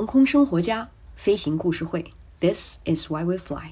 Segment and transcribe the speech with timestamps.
[0.00, 2.10] 航空生活家飞行故事会
[2.40, 3.70] ，This is why we fly。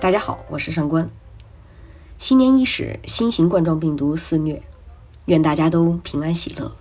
[0.00, 1.10] 大家好，我是上官。
[2.18, 4.62] 新年伊始，新型冠状病毒肆虐，
[5.26, 6.74] 愿大家都平安喜乐。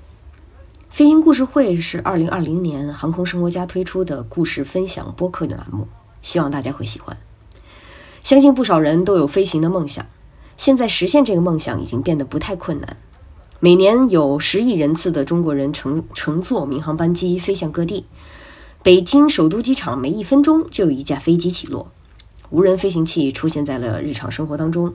[0.90, 5.90] 飞行故事会是二零二零年航空生活家推出的故事分享播客的栏目，
[6.22, 7.18] 希望大家会喜欢。
[8.24, 10.06] 相信不少人都有飞行的梦想。
[10.68, 12.98] 现在实现这个梦想已经变得不太困难。
[13.62, 18.06] 每年有十亿人次的中国人乘乘坐民航班机飞向各地。
[18.84, 21.90] 北京首都机场每一分钟就有一架飞机起落。
[22.50, 24.94] 无人飞行器出现在了日常生活当中。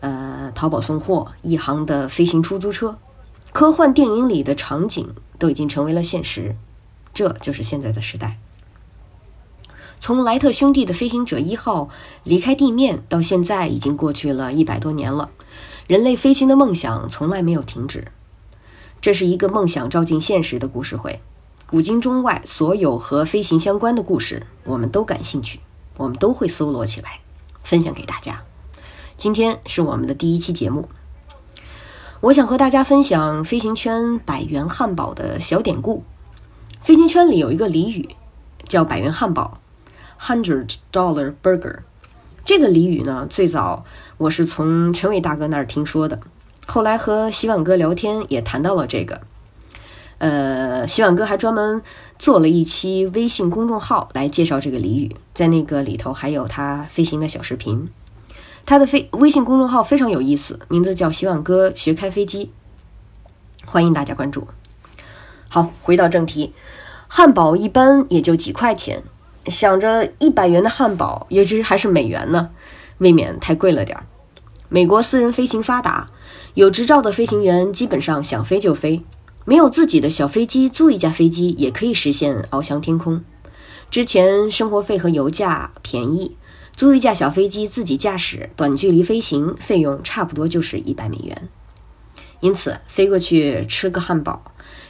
[0.00, 2.96] 呃，淘宝送货、一航的飞行出租车，
[3.52, 5.06] 科幻电影里的场景
[5.38, 6.56] 都已经成为了现实。
[7.12, 8.38] 这就是现在的时代。
[10.04, 11.88] 从莱特兄弟的飞行者一号
[12.24, 15.30] 离开地面到现在，已经过去了一百多年了。
[15.86, 18.08] 人类飞行的梦想从来没有停止。
[19.00, 21.22] 这是一个梦想照进现实的故事会，
[21.66, 25.60] 古今中外所有和飞行相关的故事，我们都感兴趣，
[25.96, 27.20] 我们都会搜罗起来，
[27.62, 28.42] 分享给大家。
[29.16, 30.90] 今天是我们的第一期节目，
[32.20, 36.04] 我想和大家分享飞行圈百元汉堡的小典故。
[36.82, 38.10] 飞行圈里有一个俚语，
[38.68, 39.60] 叫“百元汉堡”。
[40.20, 41.80] Hundred dollar burger，
[42.44, 43.84] 这个俚语呢，最早
[44.16, 46.20] 我是从陈伟大哥那儿听说的，
[46.66, 49.20] 后来和洗碗哥聊天也谈到了这个。
[50.18, 51.82] 呃，洗碗哥还专门
[52.18, 57.90] 做了一期微信公众号来介绍这个俚语，在那个里头还有他飞行的小视频。
[58.64, 62.50] 他的飞微信公众号非常有意思，名字叫洗碗哥学开飞机，
[63.66, 64.48] 欢迎大家关注。
[65.50, 66.54] 好，回到正题，
[67.08, 69.02] 汉堡一般也就几块钱。
[69.46, 72.50] 想着一百元的汉堡，尤其还是美元呢，
[72.98, 74.06] 未免太贵了点儿。
[74.68, 76.08] 美国私人飞行发达，
[76.54, 79.04] 有执照的飞行员基本上想飞就飞，
[79.44, 83.22] 没有自己的小飞机，租一架飞机也可以实现翱翔天空。
[83.90, 86.36] 之前生活费和油价便宜，
[86.74, 91.48] 租一架小飞机自己驾驶短距离飞行，费用差不多就是一百美元。
[92.40, 94.42] 因此，飞过去吃个汉堡，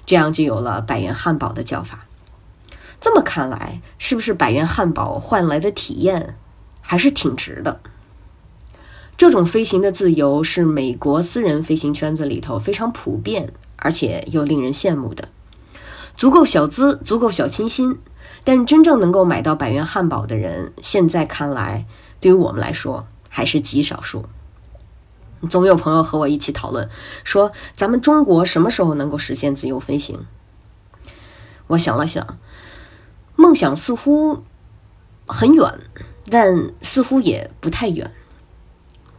[0.06, 2.06] 这样就有了百元汉堡的叫法。
[3.00, 6.36] 这么看来，是不是百元汉堡换来的体验
[6.80, 7.80] 还是挺值的？
[9.16, 15.28] 这种飞行的自由是美国私人飞行圈子里头非常普遍，而且又令人羡慕的。
[16.16, 17.98] 足够小资，足够小清新，
[18.42, 21.86] 但真正能够买到百元汉堡的人，现在看来，
[22.20, 24.24] 对于我们来说还是极少数。
[25.48, 26.88] 总有朋友和我一起讨论，
[27.22, 30.26] 说咱们中国什么时候能够实现自由飞行？
[31.68, 32.38] 我想了想。
[33.36, 34.42] 梦想似乎
[35.26, 35.80] 很远，
[36.30, 38.12] 但似乎也不太远。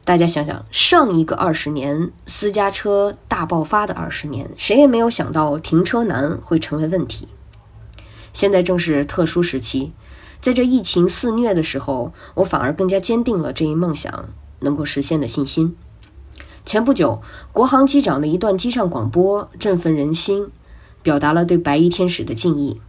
[0.03, 7.27] 大家想想，上一个二十年私家车大爆发的二十年，谁也没有想到停车难会成为问题。
[8.31, 9.93] 现在正是特殊时期，
[10.41, 15.75] 在这疫情肆虐的时候，我反而更加坚定了这一梦想能够实现的信心。
[16.65, 17.21] 前不久，
[17.51, 20.49] 国航机长的一段机上广播振奋人心，
[21.01, 22.79] 表达了对白衣天使的敬意。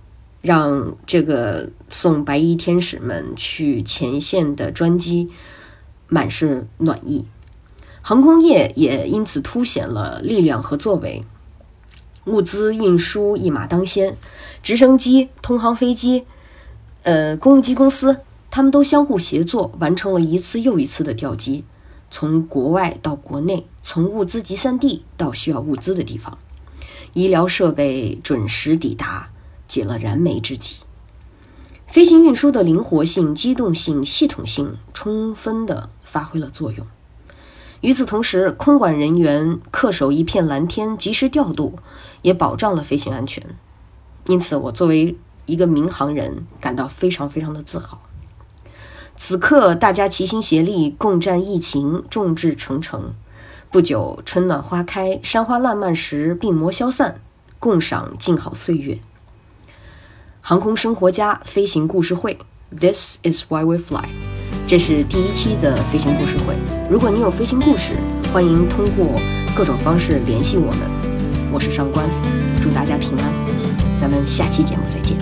[0.47, 5.29] 让这个送白衣天使们去前线的专机
[6.09, 7.27] 满是暖意，
[8.01, 11.23] 航空业也因此凸显了力量和作为。
[12.27, 14.17] 物资运输一马当先，
[14.63, 16.25] 直升机、通航飞机、
[17.03, 18.21] 呃，公务机公司，
[18.51, 21.65] 他们都相互协作，完成了一次又一次的调机，
[22.11, 26.39] 从国外到国内，从物资集散地到需要物资的地方，
[27.13, 29.31] 医疗设备准时抵达。
[29.77, 30.77] 解了燃眉之急，
[31.87, 36.87] 飞行运输的灵活性、机动性、系统性充分的发挥了作用。
[37.83, 41.79] 与此同时，空管人员恪守一片蓝天，及时调度，
[42.23, 43.45] 也保障了飞行安全。
[44.29, 48.01] 因此，我作为一个民航人，感到非常非常的自豪。
[49.15, 53.13] 此刻，大家齐心协力，共战疫情，众志成城。
[53.71, 57.21] 不久，春暖花开，山花烂漫时，病魔消散，
[57.59, 58.99] 共赏静好岁月。
[60.49, 62.39] 航空生活家飞行故事会
[62.71, 64.05] ，This is why we fly。
[64.69, 66.55] 这是第一期的飞行故事会。
[66.89, 67.95] 如果你有飞行故事，
[68.33, 69.21] 欢迎通过
[69.57, 71.51] 各种方式联系我们。
[71.53, 72.09] 我是上官，
[72.63, 75.19] 祝大家平安，咱们下期节目再见。